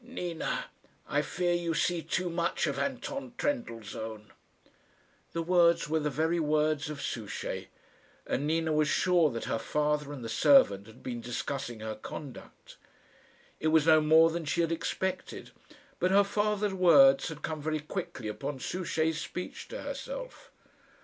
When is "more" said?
14.01-14.31